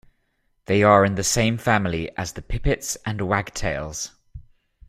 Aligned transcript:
They 0.65 0.81
are 0.81 1.05
in 1.05 1.13
the 1.13 1.23
same 1.23 1.59
family 1.59 2.09
as 2.17 2.33
the 2.33 2.41
pipits 2.41 2.97
and 3.05 3.21
wagtails. 3.21 4.09